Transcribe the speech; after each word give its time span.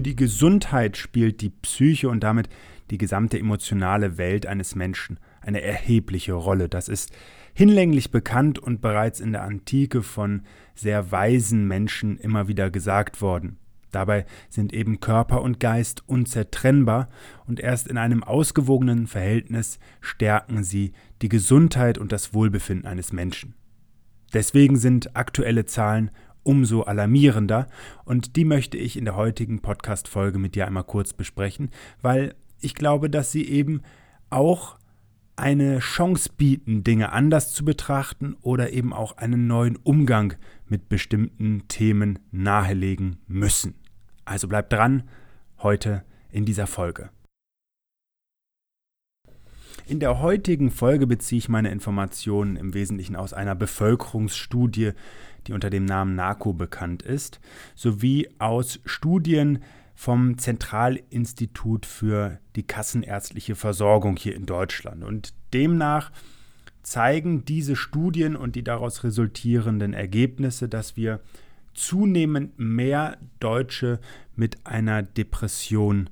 Für 0.00 0.04
die 0.04 0.16
Gesundheit 0.16 0.96
spielt 0.96 1.42
die 1.42 1.50
Psyche 1.50 2.08
und 2.08 2.24
damit 2.24 2.48
die 2.90 2.96
gesamte 2.96 3.38
emotionale 3.38 4.16
Welt 4.16 4.46
eines 4.46 4.74
Menschen 4.74 5.20
eine 5.42 5.60
erhebliche 5.60 6.32
Rolle. 6.32 6.70
Das 6.70 6.88
ist 6.88 7.12
hinlänglich 7.52 8.10
bekannt 8.10 8.58
und 8.58 8.80
bereits 8.80 9.20
in 9.20 9.32
der 9.32 9.42
Antike 9.42 10.02
von 10.02 10.40
sehr 10.74 11.12
weisen 11.12 11.68
Menschen 11.68 12.16
immer 12.16 12.48
wieder 12.48 12.70
gesagt 12.70 13.20
worden. 13.20 13.58
Dabei 13.90 14.24
sind 14.48 14.72
eben 14.72 15.00
Körper 15.00 15.42
und 15.42 15.60
Geist 15.60 16.08
unzertrennbar 16.08 17.10
und 17.46 17.60
erst 17.60 17.86
in 17.86 17.98
einem 17.98 18.24
ausgewogenen 18.24 19.06
Verhältnis 19.06 19.78
stärken 20.00 20.64
sie 20.64 20.92
die 21.20 21.28
Gesundheit 21.28 21.98
und 21.98 22.10
das 22.10 22.32
Wohlbefinden 22.32 22.86
eines 22.86 23.12
Menschen. 23.12 23.52
Deswegen 24.32 24.76
sind 24.76 25.14
aktuelle 25.14 25.66
Zahlen 25.66 26.10
umso 26.42 26.82
alarmierender. 26.82 27.68
Und 28.04 28.36
die 28.36 28.44
möchte 28.44 28.76
ich 28.76 28.96
in 28.96 29.04
der 29.04 29.16
heutigen 29.16 29.60
Podcast-Folge 29.60 30.38
mit 30.38 30.54
dir 30.54 30.66
einmal 30.66 30.84
kurz 30.84 31.12
besprechen, 31.12 31.70
weil 32.02 32.34
ich 32.60 32.74
glaube, 32.74 33.10
dass 33.10 33.32
sie 33.32 33.44
eben 33.44 33.82
auch 34.28 34.78
eine 35.36 35.78
Chance 35.78 36.30
bieten, 36.36 36.84
Dinge 36.84 37.12
anders 37.12 37.52
zu 37.54 37.64
betrachten 37.64 38.36
oder 38.42 38.72
eben 38.72 38.92
auch 38.92 39.16
einen 39.16 39.46
neuen 39.46 39.76
Umgang 39.76 40.34
mit 40.66 40.88
bestimmten 40.90 41.66
Themen 41.66 42.18
nahelegen 42.30 43.16
müssen. 43.26 43.74
Also 44.26 44.48
bleib 44.48 44.68
dran, 44.68 45.04
heute 45.62 46.04
in 46.30 46.44
dieser 46.44 46.66
Folge. 46.66 47.10
In 49.86 49.98
der 49.98 50.20
heutigen 50.20 50.70
Folge 50.70 51.06
beziehe 51.06 51.38
ich 51.38 51.48
meine 51.48 51.70
Informationen 51.70 52.54
im 52.54 52.74
Wesentlichen 52.74 53.16
aus 53.16 53.32
einer 53.32 53.56
Bevölkerungsstudie, 53.56 54.92
die 55.46 55.52
unter 55.52 55.70
dem 55.70 55.84
Namen 55.84 56.14
NARCO 56.14 56.52
bekannt 56.52 57.02
ist, 57.02 57.40
sowie 57.74 58.28
aus 58.38 58.80
Studien 58.84 59.60
vom 59.94 60.38
Zentralinstitut 60.38 61.84
für 61.84 62.38
die 62.56 62.62
kassenärztliche 62.62 63.54
Versorgung 63.54 64.16
hier 64.16 64.34
in 64.34 64.46
Deutschland. 64.46 65.04
Und 65.04 65.34
demnach 65.52 66.10
zeigen 66.82 67.44
diese 67.44 67.76
Studien 67.76 68.34
und 68.34 68.56
die 68.56 68.64
daraus 68.64 69.04
resultierenden 69.04 69.92
Ergebnisse, 69.92 70.68
dass 70.68 70.96
wir 70.96 71.20
zunehmend 71.74 72.58
mehr 72.58 73.18
Deutsche 73.38 74.00
mit 74.36 74.66
einer 74.66 75.02
Depression 75.02 76.08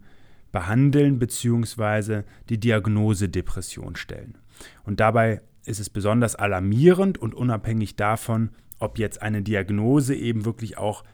behandeln 0.53 1.19
bzw. 1.19 2.23
die 2.49 2.59
Diagnose 2.59 3.29
Depression 3.29 3.97
stellen. 3.97 4.39
Und 4.85 5.01
dabei 5.01 5.41
ist 5.65 5.81
es 5.81 5.91
besonders 5.91 6.35
alarmierend 6.35 7.19
und 7.19 7.35
unabhängig 7.35 7.97
davon, 7.97 8.51
ob 8.79 8.99
jetzt 8.99 9.23
eine 9.23 9.43
Diagnose 9.43 10.15
eben 10.15 10.45
wirklich 10.45 10.79
auch 10.79 11.05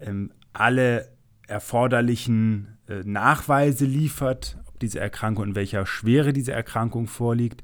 ähm, 0.00 0.32
alle 0.52 1.08
erforderlichen 1.46 2.78
äh, 2.88 3.02
Nachweise 3.04 3.84
liefert, 3.84 4.58
ob 4.66 4.78
diese 4.80 5.00
Erkrankung 5.00 5.44
in 5.46 5.54
welcher 5.54 5.86
Schwere 5.86 6.32
diese 6.32 6.52
Erkrankung 6.52 7.06
vorliegt. 7.06 7.62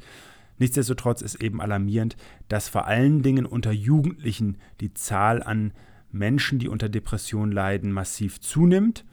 Nichtsdestotrotz 0.58 1.20
ist 1.20 1.42
eben 1.42 1.60
alarmierend, 1.60 2.16
dass 2.48 2.68
vor 2.68 2.86
allen 2.86 3.22
Dingen 3.22 3.46
unter 3.46 3.72
Jugendlichen 3.72 4.58
die 4.80 4.94
Zahl 4.94 5.42
an 5.42 5.72
Menschen, 6.12 6.58
die 6.58 6.68
unter 6.68 6.88
Depression 6.88 7.50
leiden, 7.50 7.90
massiv 7.92 8.40
zunimmt 8.40 9.04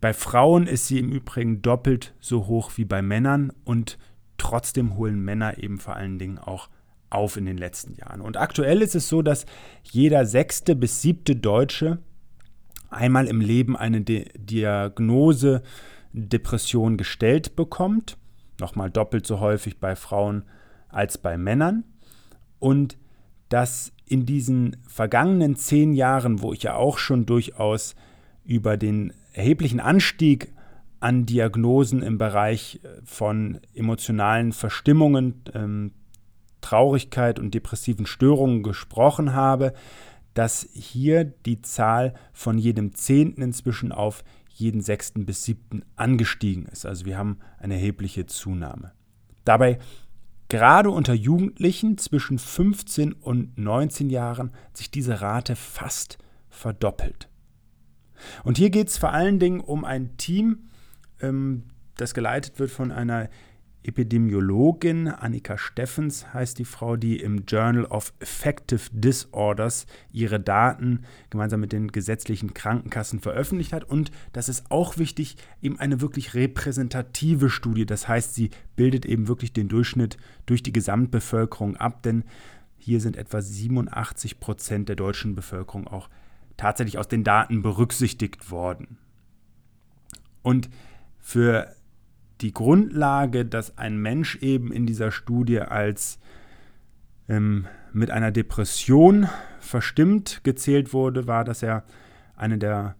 bei 0.00 0.14
Frauen 0.14 0.66
ist 0.66 0.86
sie 0.86 0.98
im 0.98 1.10
Übrigen 1.10 1.60
doppelt 1.60 2.14
so 2.20 2.46
hoch 2.46 2.72
wie 2.76 2.86
bei 2.86 3.02
Männern 3.02 3.52
und 3.64 3.98
trotzdem 4.38 4.96
holen 4.96 5.20
Männer 5.20 5.58
eben 5.58 5.78
vor 5.78 5.94
allen 5.94 6.18
Dingen 6.18 6.38
auch 6.38 6.70
auf 7.10 7.36
in 7.36 7.44
den 7.44 7.58
letzten 7.58 7.94
Jahren. 7.94 8.20
Und 8.20 8.36
aktuell 8.36 8.82
ist 8.82 8.94
es 8.94 9.08
so, 9.08 9.22
dass 9.22 9.46
jeder 9.82 10.24
sechste 10.26 10.76
bis 10.76 11.02
siebte 11.02 11.36
Deutsche 11.36 11.98
einmal 12.88 13.26
im 13.26 13.40
Leben 13.40 13.76
eine 13.76 14.00
De 14.00 14.26
Diagnose 14.36 15.62
Depression 16.12 16.96
gestellt 16.96 17.56
bekommt. 17.56 18.16
Nochmal 18.60 18.90
doppelt 18.90 19.26
so 19.26 19.40
häufig 19.40 19.78
bei 19.78 19.96
Frauen 19.96 20.44
als 20.88 21.18
bei 21.18 21.36
Männern. 21.36 21.84
Und 22.58 22.98
dass 23.48 23.92
in 24.06 24.26
diesen 24.26 24.76
vergangenen 24.88 25.56
zehn 25.56 25.92
Jahren, 25.92 26.42
wo 26.42 26.52
ich 26.52 26.64
ja 26.64 26.74
auch 26.74 26.98
schon 26.98 27.26
durchaus 27.26 27.94
über 28.44 28.76
den 28.76 29.12
erheblichen 29.32 29.80
Anstieg 29.80 30.52
an 30.98 31.26
Diagnosen 31.26 32.02
im 32.02 32.18
Bereich 32.18 32.80
äh, 32.82 33.00
von 33.04 33.60
emotionalen 33.74 34.52
Verstimmungen, 34.52 35.42
ähm, 35.54 35.92
Traurigkeit 36.60 37.38
und 37.38 37.54
depressiven 37.54 38.06
Störungen 38.06 38.62
gesprochen 38.62 39.34
habe, 39.34 39.72
dass 40.34 40.68
hier 40.72 41.24
die 41.24 41.62
Zahl 41.62 42.14
von 42.32 42.58
jedem 42.58 42.94
Zehnten 42.94 43.42
inzwischen 43.42 43.92
auf 43.92 44.24
jeden 44.48 44.80
Sechsten 44.80 45.26
bis 45.26 45.44
Siebten 45.44 45.82
angestiegen 45.96 46.66
ist. 46.66 46.86
Also 46.86 47.06
wir 47.06 47.16
haben 47.16 47.38
eine 47.58 47.74
erhebliche 47.74 48.26
Zunahme. 48.26 48.92
Dabei 49.44 49.78
gerade 50.48 50.90
unter 50.90 51.14
Jugendlichen 51.14 51.96
zwischen 51.98 52.38
15 52.38 53.12
und 53.12 53.56
19 53.56 54.10
Jahren 54.10 54.50
sich 54.74 54.90
diese 54.90 55.20
Rate 55.20 55.56
fast 55.56 56.18
verdoppelt. 56.48 57.28
Und 58.44 58.58
hier 58.58 58.70
geht 58.70 58.88
es 58.88 58.98
vor 58.98 59.12
allen 59.12 59.38
Dingen 59.38 59.60
um 59.60 59.84
ein 59.84 60.16
Team, 60.18 60.68
ähm, 61.20 61.64
das 61.96 62.12
geleitet 62.14 62.58
wird 62.58 62.70
von 62.70 62.92
einer 62.92 63.30
Epidemiologin, 63.82 65.08
Annika 65.08 65.56
Steffens 65.56 66.34
heißt 66.34 66.58
die 66.58 66.66
Frau, 66.66 66.96
die 66.96 67.18
im 67.18 67.44
Journal 67.46 67.86
of 67.86 68.12
Affective 68.20 68.82
Disorders 68.92 69.86
ihre 70.12 70.38
Daten 70.38 71.04
gemeinsam 71.30 71.60
mit 71.60 71.72
den 71.72 71.88
gesetzlichen 71.88 72.52
Krankenkassen 72.52 73.20
veröffentlicht 73.20 73.72
hat. 73.72 73.84
Und 73.84 74.10
das 74.34 74.50
ist 74.50 74.70
auch 74.70 74.98
wichtig, 74.98 75.36
eben 75.62 75.78
eine 75.78 76.02
wirklich 76.02 76.34
repräsentative 76.34 77.48
Studie. 77.48 77.86
Das 77.86 78.06
heißt, 78.06 78.34
sie 78.34 78.50
bildet 78.76 79.06
eben 79.06 79.28
wirklich 79.28 79.54
den 79.54 79.68
Durchschnitt 79.68 80.18
durch 80.44 80.62
die 80.62 80.72
Gesamtbevölkerung 80.72 81.76
ab, 81.76 82.02
denn 82.02 82.24
hier 82.76 83.00
sind 83.00 83.16
etwa 83.16 83.40
87 83.40 84.40
Prozent 84.40 84.90
der 84.90 84.96
deutschen 84.96 85.34
Bevölkerung 85.34 85.86
auch 85.86 86.10
tatsächlich 86.58 86.98
aus 86.98 87.08
den 87.08 87.24
Daten 87.24 87.62
berücksichtigt 87.62 88.50
worden. 88.50 88.98
Und 90.42 90.68
für 91.18 91.74
die 92.40 92.52
Grundlage, 92.52 93.44
dass 93.44 93.78
ein 93.78 93.98
Mensch 93.98 94.36
eben 94.36 94.72
in 94.72 94.86
dieser 94.86 95.10
Studie 95.10 95.60
als 95.60 96.18
ähm, 97.28 97.66
mit 97.92 98.10
einer 98.10 98.30
Depression 98.30 99.28
verstimmt 99.58 100.40
gezählt 100.44 100.92
wurde, 100.92 101.26
war, 101.26 101.44
dass 101.44 101.62
er 101.62 101.84
eine 102.36 102.58
der 102.58 102.96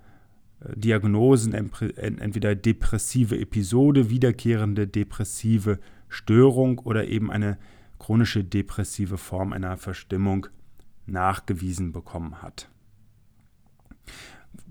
äh, 0.61 0.76
Diagnosen 0.76 1.53
entweder 1.55 2.55
depressive 2.55 3.38
Episode, 3.38 4.11
wiederkehrende 4.11 4.87
depressive 4.87 5.79
Störung 6.09 6.79
oder 6.81 7.06
eben 7.06 7.31
eine 7.31 7.59
chronische 7.99 8.44
depressive 8.44 9.19
Form 9.19 9.53
einer 9.53 9.76
Verstimmung 9.76 10.47
nachgewiesen 11.06 11.93
bekommen 11.93 12.43
hat 12.43 12.69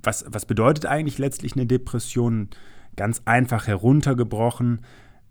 was, 0.03 0.25
was 0.27 0.45
bedeutet 0.45 0.85
eigentlich 0.85 1.17
letztlich 1.17 1.53
eine 1.53 1.65
Depression? 1.65 2.49
Ganz 2.99 3.21
einfach 3.23 3.65
heruntergebrochen 3.65 4.81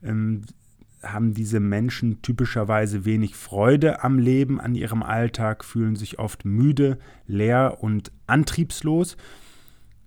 ähm, 0.02 0.40
haben 1.02 1.34
diese 1.34 1.60
Menschen 1.60 2.22
typischerweise 2.22 3.04
wenig 3.04 3.36
Freude 3.36 4.02
am 4.02 4.18
Leben, 4.18 4.58
an 4.58 4.74
ihrem 4.74 5.02
Alltag, 5.02 5.66
fühlen 5.66 5.94
sich 5.94 6.18
oft 6.18 6.46
müde, 6.46 6.98
leer 7.26 7.76
und 7.82 8.10
antriebslos, 8.26 9.18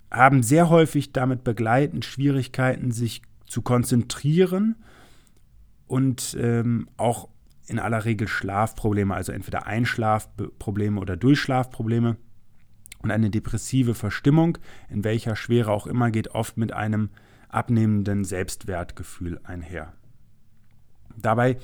haben 0.09 0.41
sehr 0.41 0.71
häufig 0.71 1.13
damit 1.13 1.43
begleitend 1.43 2.03
Schwierigkeiten, 2.03 2.89
sich 2.89 3.21
zu 3.45 3.61
konzentrieren 3.61 4.77
und 5.85 6.35
ähm, 6.39 6.89
auch 6.97 7.29
in 7.67 7.77
aller 7.77 8.05
Regel 8.05 8.27
Schlafprobleme, 8.27 9.13
also 9.13 9.33
entweder 9.33 9.67
Einschlafprobleme 9.67 10.99
oder 10.99 11.15
Durchschlafprobleme. 11.15 12.17
Und 13.03 13.11
eine 13.11 13.29
depressive 13.29 13.93
Verstimmung, 13.93 14.57
in 14.89 15.03
welcher 15.03 15.35
Schwere 15.35 15.71
auch 15.71 15.85
immer, 15.85 16.09
geht 16.09 16.29
oft 16.29 16.57
mit 16.57 16.73
einem 16.73 17.11
abnehmenden 17.53 18.23
Selbstwertgefühl 18.23 19.39
einher. 19.43 19.93
Dabei 21.17 21.57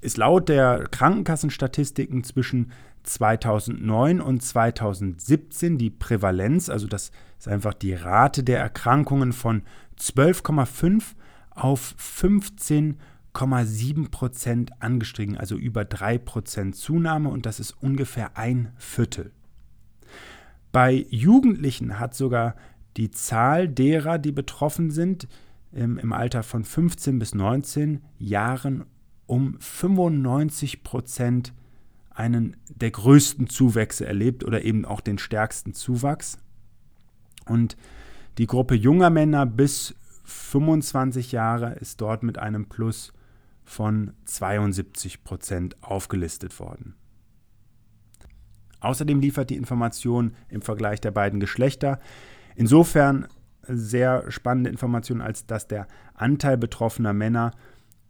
ist 0.00 0.16
laut 0.16 0.48
der 0.48 0.88
Krankenkassenstatistiken 0.90 2.24
zwischen 2.24 2.72
2009 3.02 4.20
und 4.20 4.42
2017 4.42 5.78
die 5.78 5.90
Prävalenz, 5.90 6.68
also 6.68 6.86
das 6.86 7.10
ist 7.38 7.48
einfach 7.48 7.74
die 7.74 7.94
Rate 7.94 8.42
der 8.42 8.60
Erkrankungen 8.60 9.32
von 9.32 9.62
12,5 9.98 11.14
auf 11.50 11.94
15,7 11.98 14.10
Prozent 14.10 14.82
angestiegen, 14.82 15.38
also 15.38 15.56
über 15.56 15.84
3 15.84 16.18
Prozent 16.18 16.76
Zunahme 16.76 17.30
und 17.30 17.46
das 17.46 17.60
ist 17.60 17.72
ungefähr 17.80 18.36
ein 18.36 18.72
Viertel. 18.76 19.32
Bei 20.72 21.06
Jugendlichen 21.10 21.98
hat 21.98 22.14
sogar 22.14 22.54
die 22.96 23.10
Zahl 23.10 23.68
derer, 23.68 24.18
die 24.18 24.32
betroffen 24.32 24.90
sind, 24.90 25.28
im, 25.72 26.12
Alter 26.12 26.42
von 26.42 26.64
15 26.64 27.18
bis 27.18 27.34
19 27.34 28.02
Jahren 28.18 28.84
um 29.26 29.56
95 29.60 30.82
Prozent 30.82 31.52
einen 32.10 32.56
der 32.68 32.90
größten 32.90 33.48
Zuwächse 33.48 34.04
erlebt 34.04 34.44
oder 34.44 34.64
eben 34.64 34.84
auch 34.84 35.00
den 35.00 35.18
stärksten 35.18 35.72
Zuwachs. 35.72 36.38
Und 37.46 37.76
die 38.38 38.46
Gruppe 38.46 38.74
junger 38.74 39.10
Männer 39.10 39.46
bis 39.46 39.94
25 40.24 41.32
Jahre 41.32 41.74
ist 41.74 42.00
dort 42.00 42.22
mit 42.22 42.38
einem 42.38 42.68
Plus 42.68 43.12
von 43.64 44.12
72 44.24 45.22
Prozent 45.22 45.76
aufgelistet 45.82 46.58
worden. 46.58 46.94
Außerdem 48.80 49.20
liefert 49.20 49.50
die 49.50 49.56
Information 49.56 50.34
im 50.48 50.62
Vergleich 50.62 51.00
der 51.00 51.10
beiden 51.10 51.38
Geschlechter 51.38 52.00
insofern 52.56 53.26
sehr 53.66 54.30
spannende 54.30 54.70
Information, 54.70 55.20
als 55.20 55.46
dass 55.46 55.68
der 55.68 55.86
Anteil 56.14 56.56
betroffener 56.56 57.12
Männer 57.12 57.52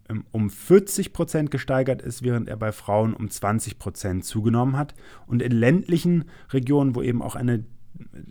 ähm, 0.09 0.25
um 0.33 0.51
40 0.51 1.13
Prozent 1.13 1.51
gesteigert 1.51 2.03
ist, 2.03 2.23
während 2.23 2.49
er 2.49 2.57
bei 2.57 2.73
Frauen 2.73 3.15
um 3.15 3.31
20 3.31 3.79
Prozent 3.79 4.25
zugenommen 4.25 4.77
hat. 4.77 4.95
Und 5.27 5.43
in 5.43 5.53
ländlichen 5.53 6.25
Regionen, 6.51 6.95
wo 6.95 7.03
eben 7.03 7.23
auch 7.23 7.37
eine 7.37 7.65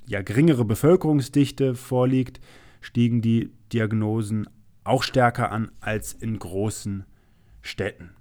ja, 0.06 0.22
geringere 0.22 0.66
Bevölkerungsdichte 0.66 1.76
vorliegt, 1.76 2.40
stiegen 2.82 3.22
die 3.22 3.52
Diagnosen 3.72 4.48
auch 4.84 5.04
stärker 5.04 5.52
an 5.52 5.72
als 5.80 6.14
in 6.14 6.40
großen 6.40 7.06
Städten. 7.62 8.12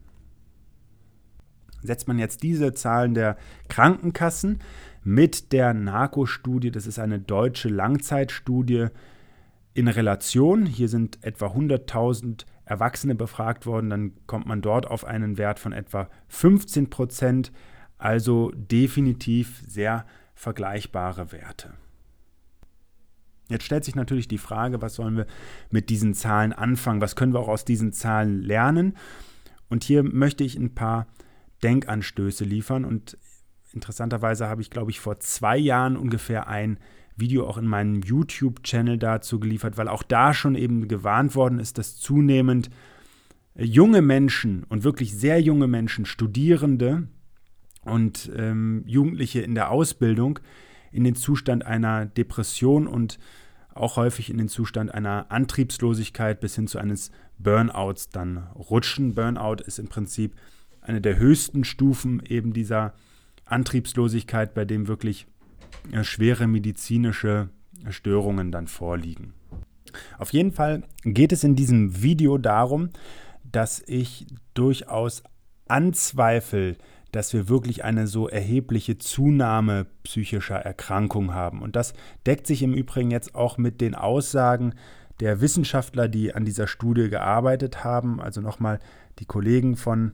Setzt 1.82 2.08
man 2.08 2.18
jetzt 2.18 2.42
diese 2.42 2.74
Zahlen 2.74 3.14
der 3.14 3.36
Krankenkassen 3.68 4.58
mit 5.04 5.52
der 5.52 5.74
NARCO-Studie, 5.74 6.70
das 6.70 6.86
ist 6.86 6.98
eine 6.98 7.18
deutsche 7.18 7.68
Langzeitstudie, 7.68 8.88
in 9.74 9.88
Relation, 9.88 10.66
hier 10.66 10.88
sind 10.88 11.18
etwa 11.22 11.46
100.000 11.46 12.46
Erwachsene 12.64 13.14
befragt 13.14 13.64
worden, 13.64 13.90
dann 13.90 14.12
kommt 14.26 14.46
man 14.46 14.60
dort 14.60 14.86
auf 14.86 15.04
einen 15.04 15.38
Wert 15.38 15.58
von 15.58 15.72
etwa 15.72 16.10
15 16.28 16.90
Prozent, 16.90 17.52
also 17.96 18.50
definitiv 18.54 19.62
sehr 19.66 20.04
vergleichbare 20.34 21.32
Werte. 21.32 21.74
Jetzt 23.48 23.64
stellt 23.64 23.84
sich 23.84 23.94
natürlich 23.94 24.28
die 24.28 24.38
Frage, 24.38 24.82
was 24.82 24.94
sollen 24.96 25.16
wir 25.16 25.26
mit 25.70 25.88
diesen 25.90 26.12
Zahlen 26.12 26.52
anfangen? 26.52 27.00
Was 27.00 27.16
können 27.16 27.32
wir 27.32 27.40
auch 27.40 27.48
aus 27.48 27.64
diesen 27.64 27.92
Zahlen 27.92 28.42
lernen? 28.42 28.94
Und 29.68 29.84
hier 29.84 30.02
möchte 30.02 30.44
ich 30.44 30.56
ein 30.56 30.74
paar 30.74 31.06
Denkanstöße 31.62 32.44
liefern. 32.44 32.84
Und 32.84 33.16
interessanterweise 33.72 34.48
habe 34.48 34.62
ich, 34.62 34.70
glaube 34.70 34.90
ich, 34.90 35.00
vor 35.00 35.20
zwei 35.20 35.56
Jahren 35.56 35.96
ungefähr 35.96 36.48
ein 36.48 36.78
Video 37.16 37.46
auch 37.46 37.58
in 37.58 37.66
meinem 37.66 38.02
YouTube-Channel 38.02 38.98
dazu 38.98 39.40
geliefert, 39.40 39.76
weil 39.76 39.88
auch 39.88 40.02
da 40.02 40.32
schon 40.32 40.54
eben 40.54 40.88
gewarnt 40.88 41.34
worden 41.34 41.58
ist, 41.58 41.78
dass 41.78 41.96
zunehmend 41.96 42.70
junge 43.56 44.02
Menschen 44.02 44.64
und 44.64 44.84
wirklich 44.84 45.16
sehr 45.16 45.40
junge 45.40 45.66
Menschen, 45.66 46.06
Studierende 46.06 47.08
und 47.82 48.30
ähm, 48.36 48.84
Jugendliche 48.86 49.40
in 49.40 49.54
der 49.54 49.70
Ausbildung 49.70 50.38
in 50.92 51.04
den 51.04 51.16
Zustand 51.16 51.66
einer 51.66 52.06
Depression 52.06 52.86
und 52.86 53.18
auch 53.74 53.96
häufig 53.96 54.30
in 54.30 54.38
den 54.38 54.48
Zustand 54.48 54.92
einer 54.92 55.30
Antriebslosigkeit 55.30 56.40
bis 56.40 56.54
hin 56.54 56.66
zu 56.66 56.78
eines 56.78 57.10
Burnouts 57.38 58.08
dann 58.10 58.38
rutschen. 58.54 59.14
Burnout 59.14 59.62
ist 59.66 59.78
im 59.78 59.88
Prinzip 59.88 60.34
eine 60.80 61.00
der 61.00 61.18
höchsten 61.18 61.64
Stufen 61.64 62.22
eben 62.26 62.52
dieser 62.52 62.94
Antriebslosigkeit, 63.48 64.54
bei 64.54 64.64
dem 64.64 64.88
wirklich 64.88 65.26
äh, 65.92 66.04
schwere 66.04 66.46
medizinische 66.46 67.48
Störungen 67.88 68.52
dann 68.52 68.66
vorliegen. 68.66 69.34
Auf 70.18 70.32
jeden 70.32 70.52
Fall 70.52 70.82
geht 71.04 71.32
es 71.32 71.44
in 71.44 71.56
diesem 71.56 72.02
Video 72.02 72.38
darum, 72.38 72.90
dass 73.44 73.82
ich 73.86 74.26
durchaus 74.54 75.22
anzweifle, 75.68 76.76
dass 77.12 77.32
wir 77.32 77.48
wirklich 77.48 77.84
eine 77.84 78.06
so 78.06 78.28
erhebliche 78.28 78.98
Zunahme 78.98 79.86
psychischer 80.02 80.56
Erkrankungen 80.56 81.34
haben. 81.34 81.62
Und 81.62 81.76
das 81.76 81.94
deckt 82.26 82.46
sich 82.46 82.62
im 82.62 82.74
Übrigen 82.74 83.10
jetzt 83.10 83.34
auch 83.34 83.56
mit 83.56 83.80
den 83.80 83.94
Aussagen 83.94 84.74
der 85.20 85.40
Wissenschaftler, 85.40 86.08
die 86.08 86.34
an 86.34 86.44
dieser 86.44 86.66
Studie 86.66 87.08
gearbeitet 87.08 87.82
haben. 87.82 88.20
Also 88.20 88.40
nochmal 88.40 88.78
die 89.18 89.24
Kollegen 89.24 89.76
von 89.76 90.12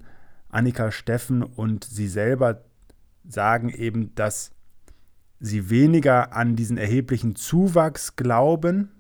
Annika 0.48 0.92
Steffen 0.92 1.42
und 1.42 1.84
sie 1.84 2.08
selber 2.08 2.62
sagen 3.26 3.70
eben, 3.70 4.14
dass 4.14 4.52
sie 5.40 5.70
weniger 5.70 6.34
an 6.34 6.56
diesen 6.56 6.78
erheblichen 6.78 7.36
Zuwachs 7.36 8.16
glauben, 8.16 8.90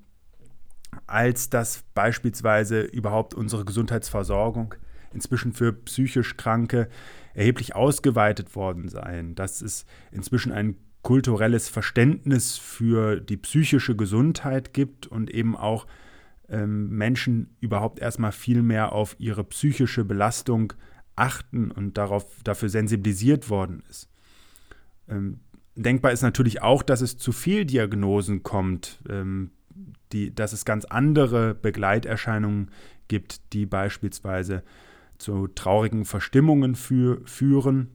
als 1.06 1.50
dass 1.50 1.84
beispielsweise 1.94 2.82
überhaupt 2.82 3.34
unsere 3.34 3.64
Gesundheitsversorgung 3.64 4.74
inzwischen 5.12 5.52
für 5.52 5.72
psychisch 5.72 6.36
Kranke 6.36 6.88
erheblich 7.34 7.74
ausgeweitet 7.74 8.54
worden 8.56 8.88
sein, 8.88 9.34
dass 9.34 9.62
es 9.62 9.86
inzwischen 10.10 10.52
ein 10.52 10.76
kulturelles 11.02 11.68
Verständnis 11.68 12.56
für 12.56 13.20
die 13.20 13.36
psychische 13.36 13.94
Gesundheit 13.94 14.72
gibt 14.72 15.06
und 15.06 15.30
eben 15.30 15.56
auch 15.56 15.86
ähm, 16.48 16.90
Menschen 16.90 17.56
überhaupt 17.60 18.00
erstmal 18.00 18.32
viel 18.32 18.62
mehr 18.62 18.92
auf 18.92 19.16
ihre 19.18 19.44
psychische 19.44 20.04
Belastung 20.04 20.72
achten 21.16 21.70
und 21.70 21.98
darauf, 21.98 22.26
dafür 22.42 22.68
sensibilisiert 22.68 23.50
worden 23.50 23.82
ist. 23.88 24.08
Ähm, 25.08 25.40
denkbar 25.76 26.12
ist 26.12 26.22
natürlich 26.22 26.62
auch, 26.62 26.82
dass 26.82 27.00
es 27.00 27.16
zu 27.16 27.32
viel 27.32 27.64
Diagnosen 27.64 28.42
kommt, 28.42 29.00
ähm, 29.08 29.50
die, 30.12 30.34
dass 30.34 30.52
es 30.52 30.64
ganz 30.64 30.84
andere 30.84 31.54
Begleiterscheinungen 31.54 32.70
gibt, 33.08 33.52
die 33.52 33.66
beispielsweise 33.66 34.62
zu 35.18 35.48
traurigen 35.48 36.04
Verstimmungen 36.04 36.74
für, 36.74 37.20
führen, 37.24 37.88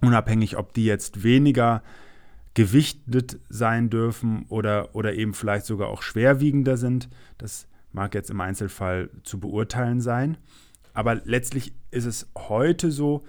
unabhängig, 0.00 0.56
ob 0.56 0.72
die 0.74 0.84
jetzt 0.84 1.22
weniger 1.22 1.82
gewichtet 2.54 3.40
sein 3.48 3.90
dürfen 3.90 4.46
oder, 4.48 4.94
oder 4.94 5.14
eben 5.14 5.34
vielleicht 5.34 5.66
sogar 5.66 5.88
auch 5.88 6.02
schwerwiegender 6.02 6.76
sind. 6.76 7.08
Das 7.38 7.66
mag 7.92 8.14
jetzt 8.14 8.30
im 8.30 8.40
Einzelfall 8.40 9.10
zu 9.24 9.40
beurteilen 9.40 10.00
sein. 10.00 10.36
Aber 10.92 11.16
letztlich 11.16 11.74
ist 11.90 12.04
es 12.04 12.30
heute 12.36 12.92
so, 12.92 13.24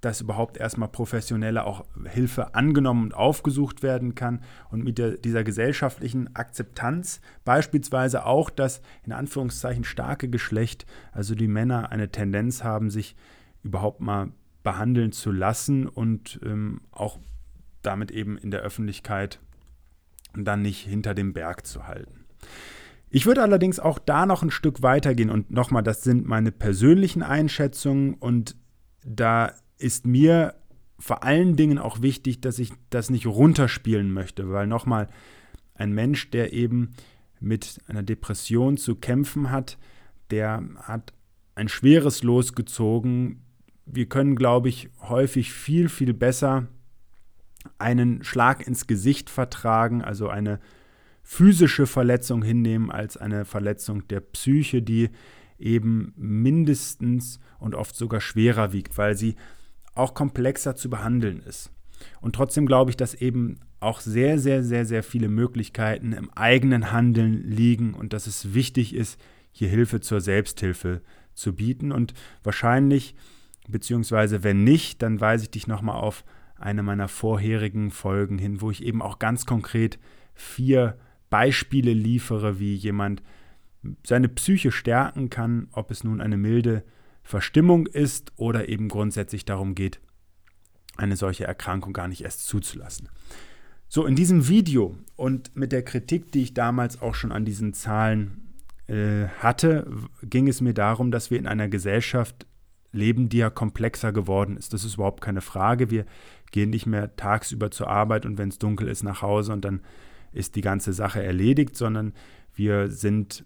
dass 0.00 0.20
überhaupt 0.20 0.56
erstmal 0.56 0.88
professionelle 0.88 1.64
auch 1.64 1.84
Hilfe 2.04 2.54
angenommen 2.54 3.04
und 3.04 3.14
aufgesucht 3.14 3.82
werden 3.82 4.14
kann 4.14 4.42
und 4.70 4.84
mit 4.84 4.98
der, 4.98 5.12
dieser 5.12 5.42
gesellschaftlichen 5.42 6.34
Akzeptanz 6.36 7.20
beispielsweise 7.44 8.26
auch 8.26 8.50
das 8.50 8.82
in 9.04 9.12
Anführungszeichen 9.12 9.84
starke 9.84 10.28
Geschlecht, 10.28 10.86
also 11.12 11.34
die 11.34 11.48
Männer 11.48 11.90
eine 11.90 12.10
Tendenz 12.10 12.62
haben, 12.62 12.90
sich 12.90 13.16
überhaupt 13.62 14.00
mal 14.00 14.28
behandeln 14.62 15.12
zu 15.12 15.32
lassen 15.32 15.86
und 15.86 16.40
ähm, 16.44 16.80
auch 16.90 17.18
damit 17.82 18.10
eben 18.10 18.36
in 18.36 18.50
der 18.50 18.60
Öffentlichkeit 18.60 19.40
dann 20.34 20.62
nicht 20.62 20.84
hinter 20.84 21.14
dem 21.14 21.32
Berg 21.32 21.66
zu 21.66 21.86
halten. 21.86 22.26
Ich 23.08 23.26
würde 23.26 23.42
allerdings 23.42 23.78
auch 23.78 23.98
da 23.98 24.26
noch 24.26 24.42
ein 24.42 24.50
Stück 24.50 24.82
weitergehen 24.82 25.30
und 25.30 25.50
nochmal, 25.50 25.82
das 25.82 26.02
sind 26.02 26.26
meine 26.26 26.52
persönlichen 26.52 27.22
Einschätzungen 27.22 28.14
und 28.14 28.56
da 29.04 29.52
ist 29.78 30.06
mir 30.06 30.54
vor 30.98 31.22
allen 31.22 31.56
Dingen 31.56 31.78
auch 31.78 32.02
wichtig, 32.02 32.40
dass 32.40 32.58
ich 32.58 32.72
das 32.90 33.10
nicht 33.10 33.26
runterspielen 33.26 34.10
möchte, 34.12 34.50
weil 34.50 34.66
nochmal 34.66 35.08
ein 35.74 35.92
Mensch, 35.92 36.30
der 36.30 36.52
eben 36.52 36.94
mit 37.38 37.80
einer 37.86 38.02
Depression 38.02 38.76
zu 38.76 38.94
kämpfen 38.96 39.50
hat, 39.50 39.76
der 40.30 40.62
hat 40.82 41.12
ein 41.54 41.68
schweres 41.68 42.22
Los 42.22 42.54
gezogen. 42.54 43.42
Wir 43.84 44.06
können, 44.06 44.36
glaube 44.36 44.68
ich, 44.68 44.88
häufig 45.00 45.52
viel, 45.52 45.88
viel 45.88 46.14
besser 46.14 46.68
einen 47.78 48.22
Schlag 48.24 48.66
ins 48.66 48.86
Gesicht 48.86 49.28
vertragen, 49.28 50.02
also 50.02 50.28
eine 50.28 50.60
physische 51.22 51.86
Verletzung 51.86 52.42
hinnehmen, 52.42 52.90
als 52.90 53.16
eine 53.16 53.44
Verletzung 53.44 54.06
der 54.08 54.20
Psyche, 54.20 54.82
die 54.82 55.10
eben 55.58 56.12
mindestens 56.16 57.40
und 57.58 57.74
oft 57.74 57.96
sogar 57.96 58.20
schwerer 58.20 58.72
wiegt, 58.72 58.96
weil 58.96 59.16
sie 59.16 59.36
auch 59.96 60.14
komplexer 60.14 60.76
zu 60.76 60.90
behandeln 60.90 61.40
ist. 61.40 61.70
Und 62.20 62.34
trotzdem 62.34 62.66
glaube 62.66 62.90
ich, 62.90 62.96
dass 62.96 63.14
eben 63.14 63.60
auch 63.80 64.00
sehr, 64.00 64.38
sehr, 64.38 64.62
sehr, 64.62 64.84
sehr 64.84 65.02
viele 65.02 65.28
Möglichkeiten 65.28 66.12
im 66.12 66.30
eigenen 66.30 66.92
Handeln 66.92 67.42
liegen 67.50 67.94
und 67.94 68.12
dass 68.12 68.26
es 68.26 68.54
wichtig 68.54 68.94
ist, 68.94 69.20
hier 69.52 69.68
Hilfe 69.68 70.00
zur 70.00 70.20
Selbsthilfe 70.20 71.02
zu 71.34 71.54
bieten. 71.54 71.92
Und 71.92 72.14
wahrscheinlich 72.42 73.14
beziehungsweise 73.68 74.44
wenn 74.44 74.64
nicht, 74.64 75.02
dann 75.02 75.20
weise 75.20 75.44
ich 75.44 75.50
dich 75.50 75.66
nochmal 75.66 75.96
auf 75.96 76.24
eine 76.58 76.82
meiner 76.82 77.08
vorherigen 77.08 77.90
Folgen 77.90 78.38
hin, 78.38 78.60
wo 78.60 78.70
ich 78.70 78.84
eben 78.84 79.02
auch 79.02 79.18
ganz 79.18 79.46
konkret 79.46 79.98
vier 80.34 80.98
Beispiele 81.28 81.92
liefere, 81.92 82.58
wie 82.58 82.74
jemand 82.74 83.22
seine 84.04 84.28
Psyche 84.28 84.72
stärken 84.72 85.30
kann, 85.30 85.68
ob 85.72 85.90
es 85.90 86.02
nun 86.02 86.20
eine 86.20 86.36
milde 86.36 86.84
Verstimmung 87.26 87.86
ist 87.86 88.32
oder 88.36 88.68
eben 88.68 88.88
grundsätzlich 88.88 89.44
darum 89.44 89.74
geht, 89.74 90.00
eine 90.96 91.16
solche 91.16 91.44
Erkrankung 91.44 91.92
gar 91.92 92.06
nicht 92.06 92.22
erst 92.22 92.46
zuzulassen. 92.46 93.08
So, 93.88 94.06
in 94.06 94.14
diesem 94.14 94.48
Video 94.48 94.96
und 95.16 95.54
mit 95.56 95.72
der 95.72 95.82
Kritik, 95.82 96.30
die 96.30 96.42
ich 96.42 96.54
damals 96.54 97.02
auch 97.02 97.16
schon 97.16 97.32
an 97.32 97.44
diesen 97.44 97.74
Zahlen 97.74 98.54
äh, 98.86 99.26
hatte, 99.40 99.90
ging 100.22 100.46
es 100.46 100.60
mir 100.60 100.72
darum, 100.72 101.10
dass 101.10 101.32
wir 101.32 101.38
in 101.38 101.48
einer 101.48 101.68
Gesellschaft 101.68 102.46
leben, 102.92 103.28
die 103.28 103.38
ja 103.38 103.50
komplexer 103.50 104.12
geworden 104.12 104.56
ist. 104.56 104.72
Das 104.72 104.84
ist 104.84 104.94
überhaupt 104.94 105.20
keine 105.20 105.40
Frage. 105.40 105.90
Wir 105.90 106.06
gehen 106.52 106.70
nicht 106.70 106.86
mehr 106.86 107.16
tagsüber 107.16 107.72
zur 107.72 107.88
Arbeit 107.88 108.24
und 108.24 108.38
wenn 108.38 108.50
es 108.50 108.58
dunkel 108.58 108.86
ist 108.86 109.02
nach 109.02 109.22
Hause 109.22 109.52
und 109.52 109.64
dann 109.64 109.80
ist 110.32 110.54
die 110.54 110.60
ganze 110.60 110.92
Sache 110.92 111.22
erledigt, 111.22 111.76
sondern 111.76 112.12
wir 112.54 112.88
sind 112.88 113.44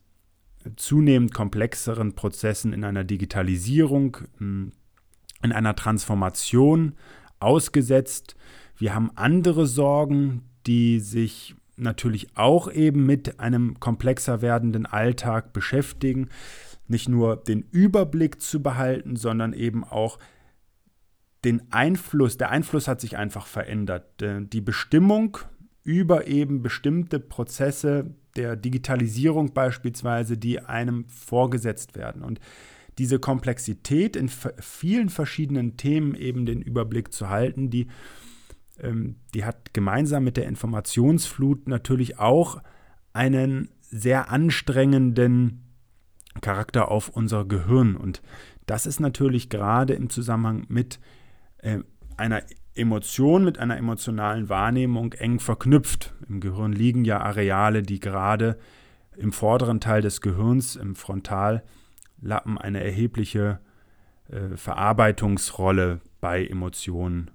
zunehmend 0.76 1.34
komplexeren 1.34 2.14
Prozessen 2.14 2.72
in 2.72 2.84
einer 2.84 3.04
Digitalisierung, 3.04 4.18
hm, 4.38 4.72
in 5.42 5.52
einer 5.52 5.74
Transformation 5.74 6.94
ausgesetzt. 7.38 8.36
Wir 8.76 8.94
haben 8.94 9.10
andere 9.14 9.66
Sorgen, 9.66 10.42
die 10.66 11.00
sich 11.00 11.54
natürlich 11.76 12.36
auch 12.36 12.70
eben 12.70 13.06
mit 13.06 13.40
einem 13.40 13.80
komplexer 13.80 14.42
werdenden 14.42 14.86
Alltag 14.86 15.52
beschäftigen. 15.52 16.28
Nicht 16.88 17.08
nur 17.08 17.36
den 17.36 17.62
Überblick 17.70 18.42
zu 18.42 18.62
behalten, 18.62 19.16
sondern 19.16 19.54
eben 19.54 19.84
auch 19.84 20.18
den 21.44 21.72
Einfluss. 21.72 22.36
Der 22.36 22.50
Einfluss 22.50 22.86
hat 22.86 23.00
sich 23.00 23.16
einfach 23.16 23.46
verändert. 23.46 24.04
Die 24.20 24.60
Bestimmung 24.60 25.38
über 25.82 26.26
eben 26.26 26.62
bestimmte 26.62 27.20
Prozesse 27.20 28.14
der 28.36 28.56
Digitalisierung 28.56 29.52
beispielsweise, 29.52 30.36
die 30.36 30.60
einem 30.60 31.08
vorgesetzt 31.08 31.96
werden. 31.96 32.22
Und 32.22 32.40
diese 32.98 33.18
Komplexität 33.18 34.16
in 34.16 34.28
vielen 34.28 35.08
verschiedenen 35.08 35.76
Themen 35.76 36.14
eben 36.14 36.46
den 36.46 36.60
Überblick 36.60 37.12
zu 37.12 37.28
halten, 37.28 37.70
die, 37.70 37.86
ähm, 38.78 39.16
die 39.34 39.44
hat 39.44 39.72
gemeinsam 39.72 40.24
mit 40.24 40.36
der 40.36 40.46
Informationsflut 40.46 41.66
natürlich 41.66 42.18
auch 42.18 42.62
einen 43.12 43.70
sehr 43.80 44.30
anstrengenden 44.30 45.64
Charakter 46.40 46.90
auf 46.90 47.08
unser 47.08 47.44
Gehirn. 47.44 47.96
Und 47.96 48.22
das 48.66 48.86
ist 48.86 49.00
natürlich 49.00 49.48
gerade 49.48 49.94
im 49.94 50.10
Zusammenhang 50.10 50.66
mit 50.68 51.00
äh, 51.58 51.78
einer 52.16 52.42
Emotion 52.74 53.44
mit 53.44 53.58
einer 53.58 53.76
emotionalen 53.76 54.48
Wahrnehmung 54.48 55.12
eng 55.14 55.40
verknüpft. 55.40 56.14
Im 56.28 56.40
Gehirn 56.40 56.72
liegen 56.72 57.04
ja 57.04 57.20
Areale, 57.20 57.82
die 57.82 58.00
gerade 58.00 58.58
im 59.16 59.32
vorderen 59.32 59.80
Teil 59.80 60.02
des 60.02 60.20
Gehirns, 60.20 60.76
im 60.76 60.94
Frontallappen, 60.94 62.58
eine 62.58 62.82
erhebliche 62.82 63.60
äh, 64.28 64.56
Verarbeitungsrolle 64.56 66.00
bei 66.20 66.46
Emotionen 66.46 67.30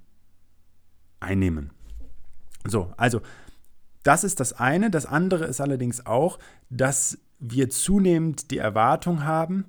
einnehmen. 1.19 1.71
So, 2.65 2.93
also 2.97 3.21
das 4.03 4.23
ist 4.23 4.39
das 4.39 4.53
eine. 4.53 4.89
Das 4.89 5.05
andere 5.05 5.45
ist 5.45 5.59
allerdings 5.61 6.05
auch, 6.05 6.39
dass 6.69 7.19
wir 7.39 7.69
zunehmend 7.69 8.51
die 8.51 8.57
Erwartung 8.57 9.25
haben, 9.25 9.65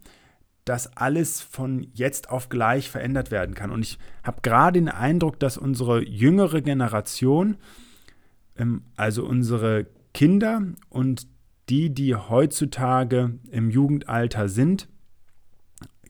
dass 0.66 0.96
alles 0.96 1.40
von 1.40 1.87
jetzt 1.94 2.28
auf 2.28 2.49
gleich 2.50 2.90
verändert 2.90 3.30
werden 3.30 3.54
kann. 3.54 3.70
Und 3.70 3.82
ich 3.82 3.99
habe 4.25 4.42
gerade 4.42 4.78
den 4.78 4.88
Eindruck, 4.88 5.38
dass 5.40 5.56
unsere 5.56 6.04
jüngere 6.04 6.61
Generation, 6.61 7.56
ähm, 8.56 8.82
also 8.96 9.25
unsere 9.25 9.87
Kinder 10.12 10.62
und 10.90 11.28
die, 11.68 11.94
die 11.94 12.14
heutzutage 12.16 13.38
im 13.50 13.70
Jugendalter 13.70 14.49
sind, 14.49 14.88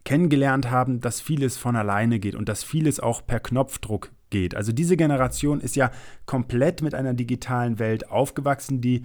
kennengelernt 0.05 0.71
haben, 0.71 1.01
dass 1.01 1.21
vieles 1.21 1.59
von 1.59 1.77
alleine 1.77 2.19
geht 2.19 2.35
und 2.35 2.49
dass 2.49 2.65
vieles 2.65 2.99
auch 2.99 3.27
per 3.27 3.41
Knopfdruck 3.41 4.11
geht. 4.31 4.55
Also 4.55 4.73
diese 4.73 4.97
Generation 4.97 5.61
ist 5.61 5.77
ja 5.77 5.91
komplett 6.25 6.81
mit 6.81 6.95
einer 6.95 7.13
digitalen 7.13 7.79
Welt 7.79 8.11
aufgewachsen, 8.11 8.81
die 8.81 9.05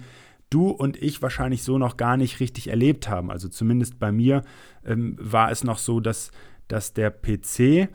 du 0.52 0.68
und 0.68 1.00
ich 1.00 1.22
wahrscheinlich 1.22 1.62
so 1.62 1.78
noch 1.78 1.96
gar 1.96 2.16
nicht 2.16 2.40
richtig 2.40 2.68
erlebt 2.68 3.08
haben. 3.08 3.30
Also 3.30 3.48
zumindest 3.48 3.98
bei 3.98 4.12
mir 4.12 4.42
ähm, 4.84 5.16
war 5.20 5.50
es 5.50 5.64
noch 5.64 5.78
so, 5.78 6.00
dass, 6.00 6.30
dass 6.68 6.92
der 6.92 7.10
PC 7.10 7.88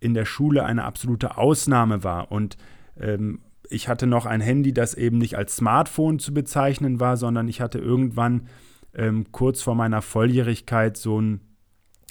in 0.00 0.14
der 0.14 0.24
Schule 0.24 0.64
eine 0.64 0.84
absolute 0.84 1.36
Ausnahme 1.36 2.04
war. 2.04 2.30
Und 2.30 2.56
ähm, 2.98 3.40
ich 3.70 3.88
hatte 3.88 4.06
noch 4.06 4.26
ein 4.26 4.40
Handy, 4.40 4.72
das 4.72 4.94
eben 4.94 5.18
nicht 5.18 5.36
als 5.36 5.56
Smartphone 5.56 6.18
zu 6.18 6.32
bezeichnen 6.32 7.00
war, 7.00 7.16
sondern 7.16 7.48
ich 7.48 7.60
hatte 7.60 7.78
irgendwann 7.78 8.48
ähm, 8.94 9.26
kurz 9.32 9.62
vor 9.62 9.74
meiner 9.74 10.02
Volljährigkeit 10.02 10.96
so 10.96 11.20
ein, 11.20 11.40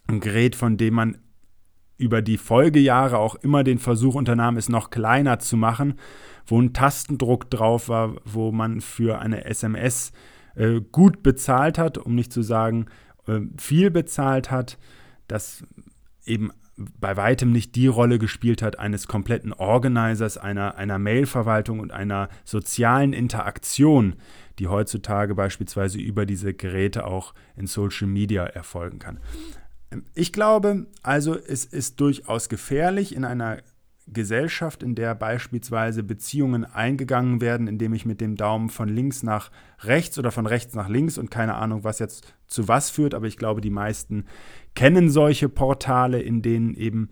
ein 0.07 0.19
Gerät, 0.19 0.55
von 0.55 0.77
dem 0.77 0.93
man 0.93 1.17
über 1.97 2.21
die 2.21 2.37
Folgejahre 2.37 3.17
auch 3.17 3.35
immer 3.35 3.63
den 3.63 3.79
Versuch 3.79 4.15
unternahm, 4.15 4.57
es 4.57 4.69
noch 4.69 4.89
kleiner 4.89 5.39
zu 5.39 5.57
machen 5.57 5.95
wo 6.47 6.59
ein 6.59 6.73
Tastendruck 6.73 7.49
drauf 7.51 7.89
war, 7.89 8.15
wo 8.25 8.51
man 8.51 8.81
für 8.81 9.19
eine 9.19 9.45
SMS 9.45 10.11
äh, 10.55 10.81
gut 10.91 11.21
bezahlt 11.21 11.77
hat, 11.77 11.97
um 11.97 12.15
nicht 12.15 12.31
zu 12.31 12.41
sagen 12.41 12.87
äh, 13.27 13.41
viel 13.57 13.91
bezahlt 13.91 14.49
hat, 14.49 14.77
das 15.27 15.63
eben 16.25 16.51
bei 16.77 17.17
weitem 17.17 17.51
nicht 17.51 17.75
die 17.75 17.87
Rolle 17.87 18.19
gespielt 18.19 18.61
hat 18.61 18.77
eines 18.77 19.07
kompletten 19.07 19.51
Organisers, 19.51 20.37
einer, 20.37 20.77
einer 20.77 20.99
Mailverwaltung 20.99 21.79
und 21.79 21.91
einer 21.91 22.29
sozialen 22.45 23.13
Interaktion, 23.13 24.15
die 24.59 24.67
heutzutage 24.67 25.33
beispielsweise 25.33 25.97
über 25.97 26.27
diese 26.27 26.53
Geräte 26.53 27.05
auch 27.07 27.33
in 27.55 27.65
Social 27.65 28.07
Media 28.07 28.45
erfolgen 28.45 28.99
kann. 28.99 29.19
Ich 30.13 30.33
glaube 30.33 30.87
also, 31.01 31.35
es 31.35 31.65
ist 31.65 31.99
durchaus 31.99 32.49
gefährlich 32.49 33.15
in 33.15 33.23
einer 33.23 33.59
Gesellschaft, 34.07 34.83
in 34.83 34.95
der 34.95 35.15
beispielsweise 35.15 36.01
Beziehungen 36.01 36.63
eingegangen 36.63 37.41
werden, 37.41 37.67
indem 37.67 37.93
ich 37.93 38.05
mit 38.05 38.21
dem 38.21 38.35
Daumen 38.35 38.69
von 38.69 38.87
links 38.87 39.21
nach 39.21 39.51
rechts 39.81 40.17
oder 40.17 40.31
von 40.31 40.45
rechts 40.45 40.75
nach 40.75 40.87
links 40.87 41.17
und 41.17 41.29
keine 41.29 41.55
Ahnung, 41.55 41.83
was 41.83 41.99
jetzt 41.99 42.33
zu 42.47 42.67
was 42.69 42.89
führt, 42.89 43.13
aber 43.13 43.27
ich 43.27 43.37
glaube, 43.37 43.59
die 43.59 43.69
meisten 43.69 44.25
kennen 44.75 45.09
solche 45.09 45.49
Portale, 45.49 46.21
in 46.21 46.41
denen 46.41 46.73
eben 46.73 47.09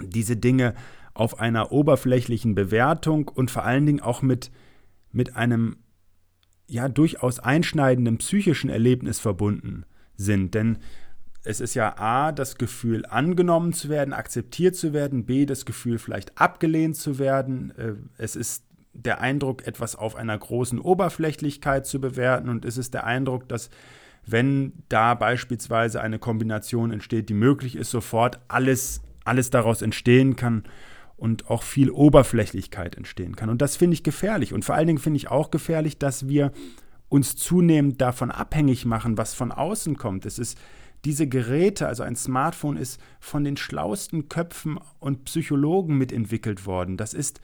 diese 0.00 0.36
Dinge 0.36 0.74
auf 1.14 1.38
einer 1.38 1.70
oberflächlichen 1.70 2.56
Bewertung 2.56 3.28
und 3.28 3.52
vor 3.52 3.64
allen 3.64 3.86
Dingen 3.86 4.00
auch 4.00 4.20
mit, 4.20 4.50
mit 5.12 5.36
einem 5.36 5.76
ja 6.66 6.88
durchaus 6.88 7.38
einschneidenden 7.38 8.18
psychischen 8.18 8.68
Erlebnis 8.68 9.20
verbunden 9.20 9.84
sind. 10.16 10.54
Denn 10.54 10.78
es 11.44 11.60
ist 11.60 11.74
ja 11.74 11.98
A, 11.98 12.32
das 12.32 12.56
Gefühl 12.56 13.04
angenommen 13.06 13.72
zu 13.72 13.88
werden, 13.88 14.14
akzeptiert 14.14 14.76
zu 14.76 14.92
werden, 14.92 15.26
B, 15.26 15.44
das 15.46 15.66
Gefühl 15.66 15.98
vielleicht 15.98 16.38
abgelehnt 16.40 16.96
zu 16.96 17.18
werden. 17.18 17.72
Äh, 17.76 17.94
es 18.16 18.34
ist 18.34 18.64
der 18.94 19.20
Eindruck, 19.20 19.66
etwas 19.66 19.96
auf 19.96 20.16
einer 20.16 20.38
großen 20.38 20.78
Oberflächlichkeit 20.78 21.86
zu 21.86 22.00
bewerten 22.00 22.48
und 22.48 22.64
es 22.64 22.78
ist 22.78 22.94
der 22.94 23.04
Eindruck, 23.04 23.48
dass 23.48 23.68
wenn 24.26 24.72
da 24.88 25.14
beispielsweise 25.14 26.00
eine 26.00 26.18
Kombination 26.18 26.90
entsteht, 26.90 27.28
die 27.28 27.34
möglich 27.34 27.76
ist, 27.76 27.90
sofort 27.90 28.40
alles, 28.48 29.02
alles 29.24 29.50
daraus 29.50 29.82
entstehen 29.82 30.36
kann 30.36 30.64
und 31.16 31.50
auch 31.50 31.62
viel 31.62 31.90
Oberflächlichkeit 31.90 32.96
entstehen 32.96 33.36
kann. 33.36 33.50
Und 33.50 33.60
das 33.60 33.76
finde 33.76 33.94
ich 33.94 34.02
gefährlich. 34.02 34.54
Und 34.54 34.64
vor 34.64 34.76
allen 34.76 34.86
Dingen 34.86 34.98
finde 34.98 35.18
ich 35.18 35.30
auch 35.30 35.50
gefährlich, 35.50 35.98
dass 35.98 36.26
wir 36.26 36.52
uns 37.10 37.36
zunehmend 37.36 38.00
davon 38.00 38.30
abhängig 38.30 38.86
machen, 38.86 39.18
was 39.18 39.34
von 39.34 39.52
außen 39.52 39.96
kommt. 39.96 40.24
Es 40.24 40.38
ist 40.38 40.58
diese 41.04 41.28
Geräte, 41.28 41.86
also 41.86 42.02
ein 42.02 42.16
Smartphone, 42.16 42.76
ist 42.76 43.00
von 43.20 43.44
den 43.44 43.56
schlauesten 43.56 44.28
Köpfen 44.28 44.78
und 45.00 45.24
Psychologen 45.24 45.98
mitentwickelt 45.98 46.66
worden. 46.66 46.96
Das 46.96 47.14
ist 47.14 47.40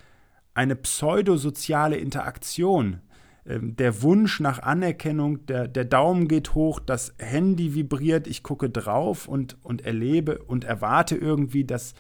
eine 0.55 0.77
pseudosoziale 0.77 1.97
Interaktion. 1.97 3.01
Ähm, 3.47 3.77
der 3.77 4.03
Wunsch 4.03 4.41
nach 4.41 4.61
Anerkennung, 4.61 5.47
der, 5.47 5.69
der 5.69 5.85
Daumen 5.85 6.29
geht 6.29 6.55
hoch, 6.55 6.81
das 6.81 7.15
Handy 7.19 7.75
vibriert, 7.75 8.27
ich 8.27 8.43
gucke 8.43 8.71
drauf 8.71 9.29
und, 9.29 9.57
und 9.63 9.85
erlebe 9.85 10.39
und 10.39 10.65
erwarte 10.65 11.17
irgendwie, 11.17 11.65
dass, 11.65 11.95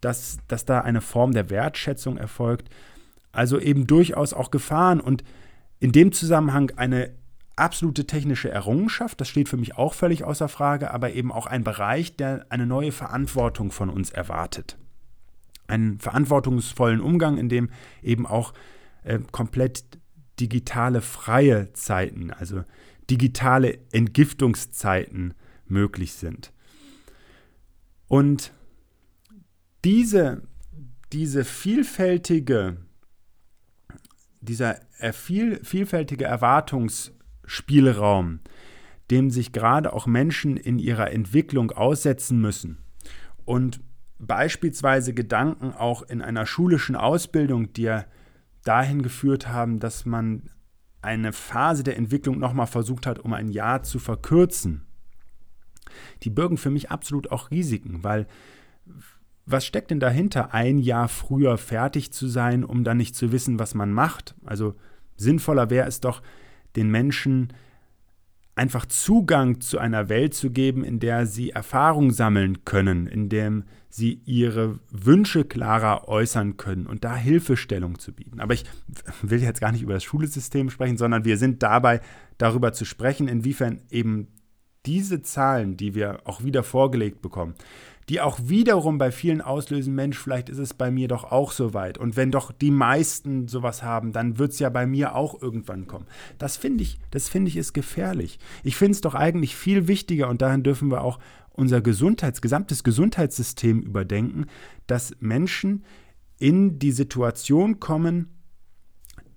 dass, 0.00 0.38
dass 0.48 0.64
da 0.64 0.80
eine 0.80 1.00
Form 1.00 1.32
der 1.32 1.50
Wertschätzung 1.50 2.16
erfolgt. 2.16 2.68
Also 3.32 3.60
eben 3.60 3.86
durchaus 3.86 4.32
auch 4.32 4.50
Gefahren 4.50 5.00
und 5.00 5.22
in 5.78 5.92
dem 5.92 6.12
Zusammenhang 6.12 6.72
eine 6.76 7.10
absolute 7.56 8.06
technische 8.06 8.50
Errungenschaft, 8.50 9.20
das 9.20 9.28
steht 9.28 9.48
für 9.48 9.56
mich 9.56 9.76
auch 9.76 9.94
völlig 9.94 10.24
außer 10.24 10.48
Frage, 10.48 10.92
aber 10.92 11.12
eben 11.12 11.32
auch 11.32 11.46
ein 11.46 11.64
Bereich, 11.64 12.16
der 12.16 12.46
eine 12.50 12.66
neue 12.66 12.92
Verantwortung 12.92 13.70
von 13.70 13.90
uns 13.90 14.10
erwartet. 14.10 14.78
Einen 15.66 15.98
verantwortungsvollen 15.98 17.00
Umgang, 17.00 17.38
in 17.38 17.48
dem 17.48 17.70
eben 18.02 18.26
auch 18.26 18.52
äh, 19.04 19.18
komplett 19.32 19.84
digitale 20.38 21.00
freie 21.00 21.72
Zeiten, 21.72 22.30
also 22.30 22.62
digitale 23.10 23.78
Entgiftungszeiten 23.90 25.34
möglich 25.66 26.12
sind. 26.12 26.52
Und 28.06 28.52
diese, 29.84 30.42
diese 31.12 31.44
vielfältige, 31.44 32.76
dieser 34.40 34.80
viel, 35.12 35.64
vielfältige 35.64 36.24
Erwartungsspielraum, 37.46 38.40
dem 39.10 39.30
sich 39.30 39.52
gerade 39.52 39.92
auch 39.92 40.06
Menschen 40.06 40.56
in 40.56 40.78
ihrer 40.78 41.12
Entwicklung 41.12 41.70
aussetzen 41.70 42.40
müssen 42.40 42.78
und 43.44 43.80
beispielsweise 44.18 45.14
Gedanken 45.14 45.72
auch 45.72 46.02
in 46.02 46.22
einer 46.22 46.46
schulischen 46.46 46.96
Ausbildung, 46.96 47.72
die 47.72 47.82
ja 47.82 48.04
dahin 48.64 49.02
geführt 49.02 49.48
haben, 49.48 49.78
dass 49.78 50.06
man 50.06 50.50
eine 51.02 51.32
Phase 51.32 51.84
der 51.84 51.96
Entwicklung 51.96 52.38
nochmal 52.38 52.66
versucht 52.66 53.06
hat, 53.06 53.20
um 53.20 53.32
ein 53.32 53.48
Jahr 53.48 53.82
zu 53.82 53.98
verkürzen, 53.98 54.82
die 56.22 56.30
birgen 56.30 56.56
für 56.56 56.70
mich 56.70 56.90
absolut 56.90 57.30
auch 57.30 57.50
Risiken, 57.50 58.02
weil 58.02 58.26
was 59.48 59.64
steckt 59.64 59.92
denn 59.92 60.00
dahinter, 60.00 60.52
ein 60.52 60.78
Jahr 60.80 61.06
früher 61.06 61.56
fertig 61.56 62.12
zu 62.12 62.26
sein, 62.26 62.64
um 62.64 62.82
dann 62.82 62.96
nicht 62.96 63.14
zu 63.14 63.30
wissen, 63.30 63.60
was 63.60 63.74
man 63.74 63.92
macht? 63.92 64.34
Also 64.44 64.74
sinnvoller 65.16 65.70
wäre 65.70 65.86
es 65.86 66.00
doch, 66.00 66.20
den 66.76 66.90
Menschen 66.90 67.52
einfach 68.56 68.86
Zugang 68.86 69.60
zu 69.60 69.78
einer 69.78 70.08
Welt 70.08 70.34
zu 70.34 70.50
geben, 70.50 70.82
in 70.82 70.98
der 70.98 71.26
sie 71.26 71.50
Erfahrung 71.50 72.10
sammeln 72.10 72.64
können, 72.64 73.06
in 73.06 73.28
der 73.28 73.62
sie 73.90 74.20
ihre 74.24 74.78
Wünsche 74.90 75.44
klarer 75.44 76.08
äußern 76.08 76.56
können 76.56 76.86
und 76.86 77.04
da 77.04 77.14
Hilfestellung 77.16 77.98
zu 77.98 78.12
bieten. 78.12 78.40
Aber 78.40 78.54
ich 78.54 78.64
will 79.22 79.42
jetzt 79.42 79.60
gar 79.60 79.72
nicht 79.72 79.82
über 79.82 79.94
das 79.94 80.04
Schulsystem 80.04 80.70
sprechen, 80.70 80.96
sondern 80.96 81.24
wir 81.24 81.36
sind 81.36 81.62
dabei, 81.62 82.00
darüber 82.38 82.72
zu 82.72 82.84
sprechen, 82.84 83.28
inwiefern 83.28 83.80
eben 83.90 84.28
diese 84.86 85.20
Zahlen, 85.20 85.76
die 85.76 85.94
wir 85.94 86.20
auch 86.24 86.42
wieder 86.42 86.62
vorgelegt 86.62 87.20
bekommen, 87.20 87.54
die 88.08 88.20
auch 88.20 88.38
wiederum 88.44 88.98
bei 88.98 89.10
vielen 89.10 89.40
auslösen, 89.40 89.94
Mensch, 89.94 90.18
vielleicht 90.18 90.48
ist 90.48 90.58
es 90.58 90.74
bei 90.74 90.90
mir 90.90 91.08
doch 91.08 91.24
auch 91.24 91.50
so 91.50 91.74
weit. 91.74 91.98
Und 91.98 92.16
wenn 92.16 92.30
doch 92.30 92.52
die 92.52 92.70
meisten 92.70 93.48
sowas 93.48 93.82
haben, 93.82 94.12
dann 94.12 94.38
wird 94.38 94.52
es 94.52 94.60
ja 94.60 94.68
bei 94.70 94.86
mir 94.86 95.16
auch 95.16 95.40
irgendwann 95.42 95.88
kommen. 95.88 96.06
Das 96.38 96.56
finde 96.56 96.84
ich, 96.84 96.98
das 97.10 97.28
finde 97.28 97.48
ich 97.48 97.56
ist 97.56 97.72
gefährlich. 97.72 98.38
Ich 98.62 98.76
finde 98.76 98.92
es 98.92 99.00
doch 99.00 99.14
eigentlich 99.14 99.56
viel 99.56 99.88
wichtiger 99.88 100.28
und 100.28 100.40
dahin 100.40 100.62
dürfen 100.62 100.90
wir 100.90 101.02
auch 101.02 101.18
unser 101.50 101.80
Gesundheits, 101.80 102.40
gesamtes 102.40 102.84
Gesundheitssystem 102.84 103.80
überdenken, 103.82 104.46
dass 104.86 105.16
Menschen 105.20 105.84
in 106.38 106.78
die 106.78 106.92
Situation 106.92 107.80
kommen, 107.80 108.28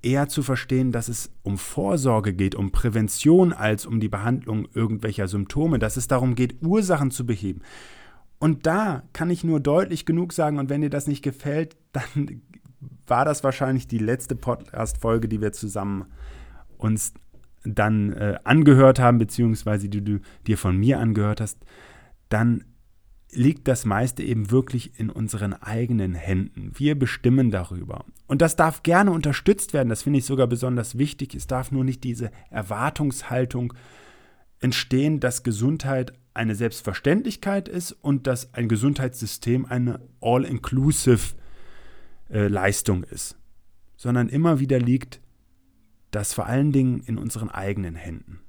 eher 0.01 0.29
zu 0.29 0.43
verstehen, 0.43 0.91
dass 0.91 1.09
es 1.09 1.31
um 1.43 1.57
Vorsorge 1.57 2.33
geht, 2.33 2.55
um 2.55 2.71
Prävention 2.71 3.51
als 3.51 3.85
um 3.85 3.99
die 3.99 4.09
Behandlung 4.09 4.67
irgendwelcher 4.73 5.27
Symptome, 5.27 5.79
dass 5.79 5.97
es 5.97 6.07
darum 6.07 6.35
geht, 6.35 6.61
Ursachen 6.61 7.11
zu 7.11 7.25
beheben. 7.25 7.61
Und 8.39 8.65
da 8.65 9.03
kann 9.13 9.29
ich 9.29 9.43
nur 9.43 9.59
deutlich 9.59 10.05
genug 10.05 10.33
sagen, 10.33 10.57
und 10.57 10.69
wenn 10.69 10.81
dir 10.81 10.89
das 10.89 11.07
nicht 11.07 11.21
gefällt, 11.21 11.77
dann 11.91 12.41
war 13.07 13.25
das 13.25 13.43
wahrscheinlich 13.43 13.87
die 13.87 13.97
letzte 13.97 14.35
Podcast-Folge, 14.35 15.27
die 15.27 15.41
wir 15.41 15.51
zusammen 15.51 16.05
uns 16.77 17.13
dann 17.63 18.13
äh, 18.13 18.39
angehört 18.45 18.99
haben, 18.99 19.17
beziehungsweise 19.17 19.89
die 19.89 20.03
du 20.03 20.19
dir 20.47 20.57
von 20.57 20.77
mir 20.77 20.99
angehört 20.99 21.41
hast, 21.41 21.57
dann 22.29 22.63
liegt 23.31 23.67
das 23.67 23.85
meiste 23.85 24.23
eben 24.23 24.49
wirklich 24.49 24.99
in 24.99 25.09
unseren 25.09 25.53
eigenen 25.53 26.15
Händen. 26.15 26.71
Wir 26.75 26.97
bestimmen 26.97 27.51
darüber. 27.51 28.05
Und 28.27 28.41
das 28.41 28.55
darf 28.55 28.81
gerne 28.81 29.11
unterstützt 29.11 29.73
werden, 29.73 29.89
das 29.89 30.03
finde 30.03 30.19
ich 30.19 30.25
sogar 30.25 30.47
besonders 30.47 30.97
wichtig. 30.97 31.35
Es 31.35 31.47
darf 31.47 31.71
nur 31.71 31.83
nicht 31.83 32.03
diese 32.03 32.31
Erwartungshaltung 32.49 33.73
entstehen, 34.59 35.19
dass 35.19 35.43
Gesundheit 35.43 36.13
eine 36.33 36.55
Selbstverständlichkeit 36.55 37.67
ist 37.67 37.91
und 37.91 38.27
dass 38.27 38.53
ein 38.53 38.67
Gesundheitssystem 38.67 39.65
eine 39.65 39.99
all-inclusive 40.21 41.35
äh, 42.29 42.47
Leistung 42.47 43.03
ist, 43.03 43.37
sondern 43.97 44.29
immer 44.29 44.59
wieder 44.59 44.79
liegt 44.79 45.21
das 46.11 46.33
vor 46.33 46.47
allen 46.47 46.71
Dingen 46.71 47.01
in 47.01 47.17
unseren 47.17 47.49
eigenen 47.49 47.95
Händen. 47.95 48.39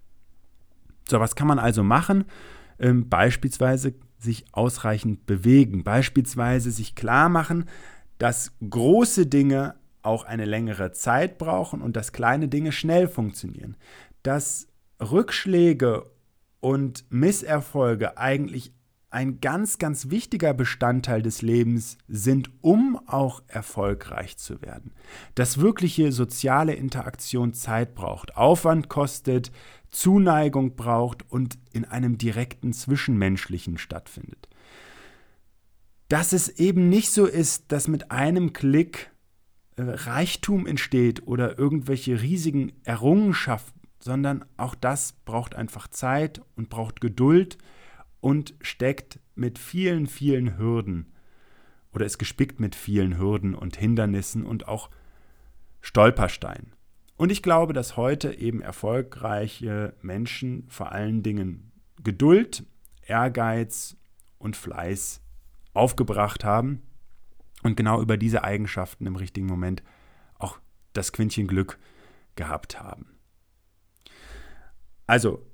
So, 1.08 1.20
was 1.20 1.34
kann 1.34 1.46
man 1.46 1.58
also 1.58 1.82
machen? 1.82 2.24
Ähm, 2.78 3.08
beispielsweise 3.08 3.94
sich 4.18 4.44
ausreichend 4.52 5.26
bewegen, 5.26 5.82
beispielsweise 5.82 6.70
sich 6.70 6.94
klar 6.94 7.28
machen, 7.28 7.66
dass 8.18 8.52
große 8.68 9.26
Dinge 9.26 9.74
auch 10.02 10.24
eine 10.24 10.44
längere 10.44 10.92
Zeit 10.92 11.38
brauchen 11.38 11.82
und 11.82 11.96
dass 11.96 12.12
kleine 12.12 12.48
Dinge 12.48 12.72
schnell 12.72 13.08
funktionieren, 13.08 13.76
dass 14.22 14.68
Rückschläge 15.00 16.06
und 16.60 17.04
Misserfolge 17.10 18.16
eigentlich 18.18 18.72
ein 19.10 19.40
ganz, 19.40 19.78
ganz 19.78 20.10
wichtiger 20.10 20.54
Bestandteil 20.54 21.20
des 21.20 21.42
Lebens 21.42 21.98
sind, 22.06 22.50
um 22.60 23.00
auch 23.06 23.42
erfolgreich 23.48 24.36
zu 24.36 24.62
werden. 24.62 24.92
Dass 25.34 25.58
wirkliche 25.58 26.12
soziale 26.12 26.74
Interaktion 26.74 27.52
Zeit 27.52 27.94
braucht, 27.96 28.36
Aufwand 28.36 28.88
kostet, 28.88 29.50
Zuneigung 29.90 30.76
braucht 30.76 31.28
und 31.30 31.58
in 31.72 31.84
einem 31.84 32.18
direkten 32.18 32.72
Zwischenmenschlichen 32.72 33.78
stattfindet. 33.78 34.48
Dass 36.08 36.32
es 36.32 36.48
eben 36.48 36.88
nicht 36.88 37.10
so 37.10 37.26
ist, 37.26 37.72
dass 37.72 37.88
mit 37.88 38.12
einem 38.12 38.52
Klick 38.52 39.10
äh, 39.76 39.82
Reichtum 39.82 40.66
entsteht 40.66 41.26
oder 41.26 41.58
irgendwelche 41.58 42.22
riesigen 42.22 42.72
Errungenschaften, 42.84 43.79
sondern 44.00 44.44
auch 44.56 44.74
das 44.74 45.12
braucht 45.12 45.54
einfach 45.54 45.86
Zeit 45.88 46.40
und 46.56 46.70
braucht 46.70 47.00
Geduld 47.00 47.58
und 48.20 48.54
steckt 48.60 49.20
mit 49.34 49.58
vielen, 49.58 50.06
vielen 50.06 50.58
Hürden 50.58 51.12
oder 51.92 52.06
ist 52.06 52.18
gespickt 52.18 52.60
mit 52.60 52.74
vielen 52.74 53.18
Hürden 53.18 53.54
und 53.54 53.76
Hindernissen 53.76 54.44
und 54.44 54.68
auch 54.68 54.90
Stolpersteinen. 55.80 56.72
Und 57.16 57.30
ich 57.30 57.42
glaube, 57.42 57.72
dass 57.72 57.96
heute 57.96 58.32
eben 58.32 58.62
erfolgreiche 58.62 59.94
Menschen 60.00 60.64
vor 60.68 60.92
allen 60.92 61.22
Dingen 61.22 61.72
Geduld, 62.02 62.64
Ehrgeiz 63.02 63.96
und 64.38 64.56
Fleiß 64.56 65.20
aufgebracht 65.74 66.44
haben 66.44 66.82
und 67.62 67.76
genau 67.76 68.00
über 68.00 68.16
diese 68.16 68.42
Eigenschaften 68.42 69.06
im 69.06 69.16
richtigen 69.16 69.46
Moment 69.46 69.82
auch 70.38 70.58
das 70.94 71.12
Quintchen 71.12 71.46
Glück 71.46 71.78
gehabt 72.36 72.80
haben. 72.80 73.19
Also, 75.10 75.44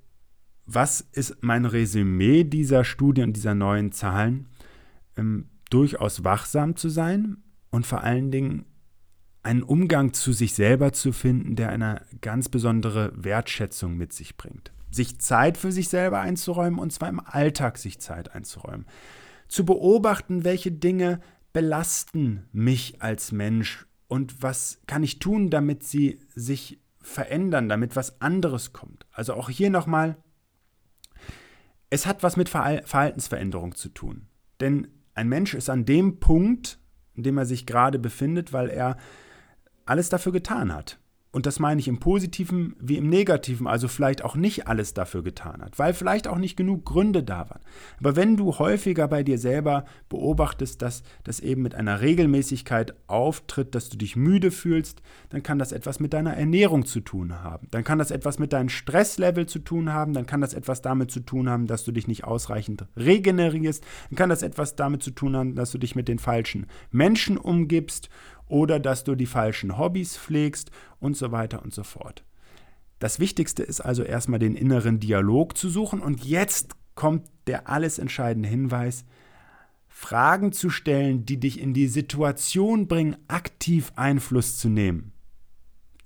was 0.67 1.01
ist 1.01 1.39
mein 1.41 1.65
Resümee 1.65 2.45
dieser 2.45 2.85
Studie 2.85 3.23
und 3.23 3.33
dieser 3.35 3.55
neuen 3.55 3.91
Zahlen? 3.91 4.51
Ähm, 5.17 5.49
durchaus 5.71 6.25
wachsam 6.25 6.77
zu 6.77 6.91
sein 6.91 7.39
und 7.71 7.87
vor 7.87 8.03
allen 8.03 8.31
Dingen 8.31 8.67
einen 9.43 9.63
Umgang 9.63 10.13
zu 10.13 10.35
sich 10.35 10.53
selber 10.53 10.93
zu 10.93 11.11
finden, 11.11 11.57
der 11.57 11.71
eine 11.71 12.03
ganz 12.21 12.51
besondere 12.51 13.13
Wertschätzung 13.17 13.97
mit 13.97 14.13
sich 14.13 14.37
bringt. 14.37 14.73
Sich 14.91 15.21
Zeit 15.21 15.57
für 15.57 15.73
sich 15.73 15.89
selber 15.89 16.21
einzuräumen 16.21 16.79
und 16.79 16.93
zwar 16.93 17.09
im 17.09 17.21
Alltag 17.21 17.79
sich 17.79 17.99
Zeit 17.99 18.35
einzuräumen. 18.35 18.85
Zu 19.49 19.65
beobachten, 19.65 20.45
welche 20.45 20.71
Dinge 20.71 21.19
belasten 21.55 22.45
mich 22.53 23.01
als 23.01 23.33
Mensch 23.33 23.87
und 24.07 24.43
was 24.43 24.83
kann 24.87 25.03
ich 25.03 25.19
tun, 25.19 25.49
damit 25.49 25.83
sie 25.83 26.21
sich 26.35 26.79
verändern, 27.07 27.69
damit 27.69 27.95
was 27.97 28.21
anderes 28.21 28.73
kommt. 28.73 29.07
Also 29.13 29.35
auch 29.35 29.49
hier 29.49 29.71
nochmal, 29.71 30.17
es 31.89 32.05
hat 32.05 32.23
was 32.23 32.37
mit 32.37 32.49
Verhaltensveränderung 32.49 33.75
zu 33.77 33.89
tun. 33.89 34.27
Denn 34.61 34.89
ein 35.15 35.29
Mensch 35.29 35.55
ist 35.55 35.71
an 35.71 35.85
dem 35.85 36.19
Punkt, 36.19 36.79
in 37.15 37.23
dem 37.23 37.39
er 37.39 37.47
sich 37.47 37.65
gerade 37.65 37.99
befindet, 37.99 38.53
weil 38.53 38.69
er 38.69 38.97
alles 39.87 40.09
dafür 40.09 40.33
getan 40.33 40.75
hat. 40.75 40.99
Und 41.37 41.45
das 41.45 41.61
meine 41.61 41.79
ich 41.79 41.87
im 41.87 41.99
positiven 41.99 42.77
wie 42.81 42.97
im 42.97 43.11
negativen, 43.11 43.67
also 43.67 43.89
vielleicht 43.89 44.25
auch 44.25 44.37
nicht 44.37 44.69
alles 44.69 44.95
dafür 44.95 45.23
getan 45.23 45.61
hat, 45.61 45.79
weil 45.79 45.93
vielleicht 45.93 46.29
auch 46.29 46.39
nicht 46.39 46.57
genug 46.57 46.87
Gründe 46.87 47.23
da 47.23 47.51
waren. 47.51 47.61
Aber 48.01 48.17
wenn 48.17 48.39
du 48.39 48.59
häufiger 48.59 49.07
bei 49.07 49.23
dir 49.23 49.37
selber 49.37 49.85
beobachtest, 50.09 50.81
dass 50.81 51.03
das 51.25 51.41
eben 51.41 51.61
mit 51.61 51.75
einer 51.75 52.01
Regelmäßigkeit 52.01 52.95
auftritt, 53.07 53.75
dass 53.75 53.91
du 53.91 53.99
dich 53.99 54.17
müde 54.17 54.51
fühlst, 54.51 55.03
dann 55.29 55.43
kann 55.43 55.59
das 55.59 55.73
etwas 55.73 56.01
mit 56.01 56.15
deiner 56.15 56.35
Ernährung 56.35 56.87
zu 56.87 57.01
tun 57.01 57.43
haben. 57.43 57.69
Dann 57.71 57.85
kann 57.85 57.99
das 57.99 58.11
etwas 58.11 58.39
mit 58.39 58.55
deinem 58.55 58.71
Stresslevel 58.71 59.45
zu 59.45 59.59
tun 59.59 59.93
haben, 59.93 60.15
dann 60.15 60.25
kann 60.25 60.41
das 60.41 60.55
etwas 60.55 60.81
damit 60.81 61.11
zu 61.11 61.21
tun 61.21 61.51
haben, 61.51 61.67
dass 61.67 61.85
du 61.85 61.93
dich 61.93 62.09
nicht 62.09 62.25
ausreichend 62.25 62.87
regenerierst, 62.97 63.85
dann 64.09 64.17
kann 64.17 64.31
das 64.31 64.43
etwas 64.43 64.75
damit 64.75 65.03
zu 65.03 65.11
tun 65.11 65.37
haben, 65.37 65.55
dass 65.55 65.71
du 65.71 65.77
dich 65.77 65.95
mit 65.97 66.09
den 66.09 66.19
falschen 66.19 66.67
Menschen 66.91 67.37
umgibst 67.37 68.09
oder 68.49 68.79
dass 68.81 69.05
du 69.05 69.15
die 69.15 69.27
falschen 69.27 69.79
Hobbys 69.79 70.17
pflegst 70.17 70.71
und 71.01 71.17
so 71.17 71.33
weiter 71.33 71.63
und 71.63 71.75
so 71.75 71.83
fort. 71.83 72.25
Das 72.99 73.21
Wichtigste 73.21 73.63
ist 73.63 73.81
also 73.81 74.03
erstmal 74.03 74.39
den 74.39 74.55
inneren 74.55 75.01
Dialog 75.01 75.57
zu 75.57 75.69
suchen 75.69 76.01
und 76.01 76.25
jetzt 76.25 76.75
kommt 76.95 77.27
der 77.47 77.69
alles 77.69 77.99
entscheidende 77.99 78.49
Hinweis, 78.49 79.05
Fragen 79.89 80.53
zu 80.53 80.71
stellen, 80.71 81.25
die 81.25 81.39
dich 81.39 81.61
in 81.61 81.73
die 81.73 81.89
Situation 81.89 82.87
bringen, 82.87 83.17
aktiv 83.29 83.93
Einfluss 83.97 84.59
zu 84.59 84.69
nehmen. 84.69 85.13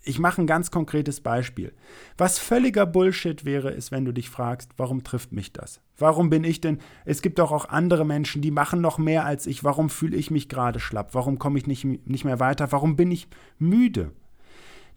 Ich 0.02 0.18
mache 0.18 0.40
ein 0.40 0.46
ganz 0.46 0.70
konkretes 0.70 1.20
Beispiel. 1.20 1.74
Was 2.16 2.38
völliger 2.38 2.86
Bullshit 2.86 3.44
wäre, 3.44 3.70
ist, 3.70 3.92
wenn 3.92 4.06
du 4.06 4.12
dich 4.12 4.30
fragst, 4.30 4.70
warum 4.78 5.04
trifft 5.04 5.32
mich 5.32 5.52
das? 5.52 5.80
Warum 5.98 6.30
bin 6.30 6.42
ich 6.42 6.62
denn? 6.62 6.78
Es 7.04 7.20
gibt 7.20 7.38
doch 7.38 7.52
auch 7.52 7.68
andere 7.68 8.06
Menschen, 8.06 8.40
die 8.40 8.50
machen 8.50 8.80
noch 8.80 8.96
mehr 8.96 9.26
als 9.26 9.46
ich. 9.46 9.62
Warum 9.62 9.90
fühle 9.90 10.16
ich 10.16 10.30
mich 10.30 10.48
gerade 10.48 10.80
schlapp? 10.80 11.14
Warum 11.14 11.38
komme 11.38 11.58
ich 11.58 11.66
nicht, 11.66 11.84
nicht 11.84 12.24
mehr 12.24 12.40
weiter? 12.40 12.72
Warum 12.72 12.96
bin 12.96 13.10
ich 13.10 13.28
müde? 13.58 14.12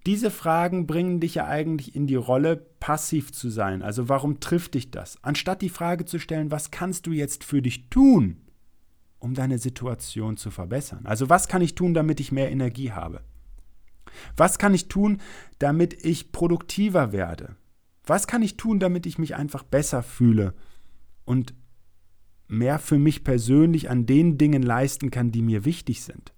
Diese 0.06 0.32
Fragen 0.32 0.88
bringen 0.88 1.20
dich 1.20 1.36
ja 1.36 1.48
eigentlich 1.48 1.96
in 1.96 2.08
die 2.08 2.16
Rolle, 2.16 2.58
passiv 2.80 3.34
zu 3.34 3.50
sein. 3.50 3.82
Also 3.82 4.08
warum 4.08 4.40
trifft 4.40 4.74
dich 4.74 4.92
das? 4.92 5.18
Anstatt 5.22 5.62
die 5.62 5.70
Frage 5.70 6.06
zu 6.06 6.20
stellen, 6.20 6.52
was 6.52 6.72
kannst 6.72 7.08
du 7.08 7.12
jetzt 7.12 7.44
für 7.44 7.62
dich 7.62 7.90
tun, 7.90 8.38
um 9.20 9.34
deine 9.34 9.58
Situation 9.58 10.38
zu 10.38 10.50
verbessern? 10.50 11.06
Also 11.06 11.30
was 11.30 11.50
kann 11.50 11.62
ich 11.62 11.76
tun, 11.76 11.94
damit 11.94 12.22
ich 12.22 12.32
mehr 12.32 12.52
Energie 12.52 12.92
habe? 12.92 13.22
Was 14.36 14.58
kann 14.58 14.74
ich 14.74 14.88
tun, 14.88 15.20
damit 15.60 16.06
ich 16.06 16.32
produktiver 16.32 17.12
werde? 17.12 17.56
Was 18.06 18.28
kann 18.28 18.42
ich 18.42 18.58
tun, 18.58 18.80
damit 18.80 19.06
ich 19.06 19.18
mich 19.18 19.36
einfach 19.36 19.64
besser 19.64 20.04
fühle 20.04 20.54
und 21.26 21.54
mehr 22.48 22.80
für 22.80 23.00
mich 23.00 23.24
persönlich 23.24 23.90
an 23.90 24.06
den 24.06 24.38
Dingen 24.38 24.62
leisten 24.62 25.10
kann, 25.10 25.32
die 25.32 25.42
mir 25.42 25.66
wichtig 25.66 26.04
sind? 26.04 26.34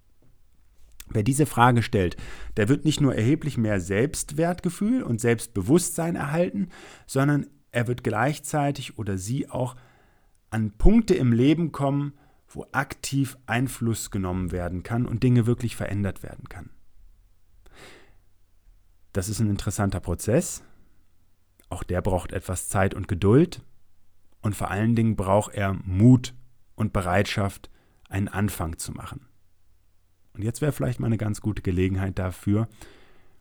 Wer 1.08 1.22
diese 1.22 1.46
Frage 1.46 1.82
stellt, 1.82 2.16
der 2.56 2.68
wird 2.68 2.84
nicht 2.84 3.00
nur 3.00 3.14
erheblich 3.14 3.58
mehr 3.58 3.80
Selbstwertgefühl 3.80 5.02
und 5.02 5.20
Selbstbewusstsein 5.20 6.16
erhalten, 6.16 6.68
sondern 7.06 7.46
er 7.70 7.86
wird 7.86 8.02
gleichzeitig 8.02 8.98
oder 8.98 9.16
sie 9.16 9.48
auch 9.48 9.76
an 10.50 10.72
Punkte 10.72 11.14
im 11.14 11.32
Leben 11.32 11.72
kommen, 11.72 12.14
wo 12.48 12.66
aktiv 12.72 13.36
Einfluss 13.46 14.10
genommen 14.10 14.52
werden 14.52 14.82
kann 14.82 15.06
und 15.06 15.22
Dinge 15.22 15.46
wirklich 15.46 15.76
verändert 15.76 16.22
werden 16.22 16.48
kann. 16.48 16.70
Das 19.16 19.30
ist 19.30 19.40
ein 19.40 19.48
interessanter 19.48 20.00
Prozess. 20.00 20.62
Auch 21.70 21.84
der 21.84 22.02
braucht 22.02 22.32
etwas 22.32 22.68
Zeit 22.68 22.92
und 22.92 23.08
Geduld. 23.08 23.62
Und 24.42 24.54
vor 24.54 24.70
allen 24.70 24.94
Dingen 24.94 25.16
braucht 25.16 25.54
er 25.54 25.72
Mut 25.72 26.34
und 26.74 26.92
Bereitschaft, 26.92 27.70
einen 28.10 28.28
Anfang 28.28 28.76
zu 28.76 28.92
machen. 28.92 29.26
Und 30.34 30.44
jetzt 30.44 30.60
wäre 30.60 30.72
vielleicht 30.72 31.00
mal 31.00 31.06
eine 31.06 31.16
ganz 31.16 31.40
gute 31.40 31.62
Gelegenheit 31.62 32.18
dafür. 32.18 32.68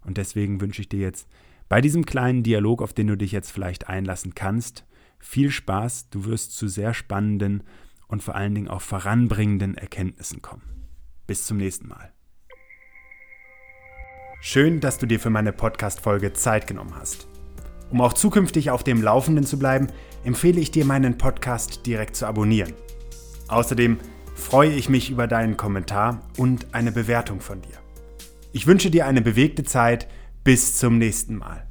Und 0.05 0.15
deswegen 0.15 0.61
wünsche 0.61 0.79
ich 0.79 0.88
dir 0.88 1.01
jetzt 1.01 1.27
bei 1.67 1.81
diesem 1.81 2.05
kleinen 2.05 2.41
Dialog, 2.41 2.81
auf 2.81 2.93
den 2.93 3.07
du 3.07 3.17
dich 3.17 3.33
jetzt 3.33 3.51
vielleicht 3.51 3.89
einlassen 3.89 4.33
kannst, 4.33 4.85
viel 5.19 5.51
Spaß. 5.51 6.09
Du 6.09 6.23
wirst 6.23 6.55
zu 6.55 6.69
sehr 6.69 6.93
spannenden 6.93 7.63
und 8.07 8.23
vor 8.23 8.35
allen 8.35 8.55
Dingen 8.55 8.69
auch 8.69 8.81
voranbringenden 8.81 9.75
Erkenntnissen 9.75 10.41
kommen. 10.41 10.88
Bis 11.27 11.45
zum 11.45 11.57
nächsten 11.57 11.89
Mal. 11.89 12.14
Schön, 14.47 14.79
dass 14.79 14.99
du 14.99 15.08
dir 15.08 15.19
für 15.19 15.31
meine 15.31 15.51
Podcast-Folge 15.51 16.31
Zeit 16.34 16.67
genommen 16.67 16.93
hast. 16.95 17.27
Um 17.89 17.99
auch 17.99 18.13
zukünftig 18.13 18.69
auf 18.69 18.84
dem 18.84 19.01
Laufenden 19.01 19.43
zu 19.43 19.58
bleiben, 19.58 19.88
empfehle 20.23 20.62
ich 20.62 20.69
dir, 20.69 20.86
meinen 20.86 21.17
Podcast 21.17 21.88
direkt 21.88 22.15
zu 22.15 22.27
abonnieren. 22.27 22.73
Außerdem 23.47 23.97
freue 24.36 24.69
ich 24.69 24.88
mich 24.88 25.10
über 25.10 25.25
deinen 25.25 25.58
Kommentar 25.58 26.21
und 26.38 26.75
eine 26.75 26.91
Bewertung 26.91 27.41
von 27.41 27.63
dir. 27.63 27.79
Ich 28.53 28.67
wünsche 28.67 28.91
dir 28.91 29.08
eine 29.08 29.23
bewegte 29.23 29.63
Zeit. 29.63 30.08
Bis 30.43 30.77
zum 30.77 30.99
nächsten 30.99 31.38
Mal. 31.38 31.65